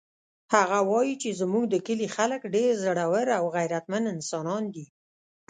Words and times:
هغه 0.53 0.79
وایي 0.91 1.15
چې 1.21 1.29
زموږ 1.41 1.63
د 1.69 1.75
کلي 1.87 2.07
خلک 2.15 2.41
ډېر 2.55 2.71
زړور 2.85 3.27
او 3.37 3.43
غیرتمن 3.55 4.03
انسانان 4.15 4.63
دي 4.75 4.85